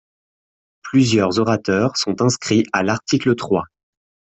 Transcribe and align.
Plusieurs 0.81 1.37
orateurs 1.37 1.95
sont 1.95 2.23
inscrits 2.23 2.63
à 2.73 2.81
l’article 2.81 3.35
trois. 3.35 3.65